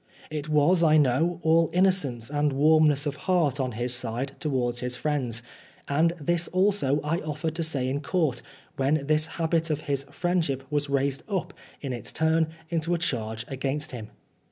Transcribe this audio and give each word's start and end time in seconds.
It 0.31 0.49
was, 0.49 0.81
I 0.83 0.97
know, 0.97 1.39
all 1.43 1.69
innocence 1.73 2.31
and 2.31 2.53
warmness 2.53 3.05
of 3.05 3.17
heart 3.27 3.59
on 3.59 3.73
his 3.73 3.93
side 3.93 4.31
towards 4.39 4.79
his 4.79 4.95
friends, 4.95 5.43
and 5.87 6.11
this 6.19 6.47
also 6.47 6.99
I 7.03 7.19
offered 7.19 7.53
to 7.57 7.61
say 7.63 7.87
in 7.87 8.01
Court 8.01 8.41
when 8.77 9.05
this 9.05 9.27
habit 9.37 9.69
of 9.69 9.81
his 9.81 10.05
friendship 10.09 10.63
was 10.71 10.89
raised 10.89 11.21
up, 11.29 11.53
in 11.81 11.93
its 11.93 12.11
turn, 12.11 12.47
into 12.71 12.95
a 12.95 12.97
charge 12.97 13.45
against 13.47 13.91
him. 13.91 14.07